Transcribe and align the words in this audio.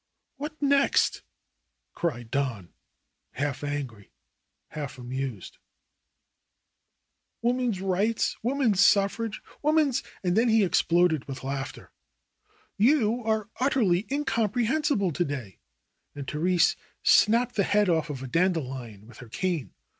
'^What 0.39 0.53
next!" 0.59 1.21
cried 1.93 2.31
Don, 2.31 2.73
half 3.33 3.63
angry, 3.63 4.09
half 4.69 4.97
amused. 4.97 5.59
THE 7.43 7.43
ROSE 7.43 7.43
COLORED 7.43 7.43
WORLD 7.43 7.61
11 7.67 7.71
'^Woman's 7.71 7.81
rights! 7.87 8.35
woman's 8.41 8.79
suffrage! 8.83 9.41
woman's" 9.61 10.01
And 10.23 10.35
then 10.35 10.49
he 10.49 10.63
exploded 10.63 11.25
with 11.27 11.43
laughter. 11.43 11.91
'Wou 12.79 13.23
are 13.25 13.49
utterly 13.59 14.07
incomprehensible 14.09 15.11
to 15.11 15.23
day," 15.23 15.59
and 16.15 16.25
The 16.25 16.39
rese 16.39 16.75
snapped 17.03 17.53
the 17.53 17.61
head 17.63 17.87
off 17.87 18.09
a 18.09 18.25
dandelion 18.25 19.05
with 19.05 19.17
her 19.19 19.29
cane. 19.29 19.75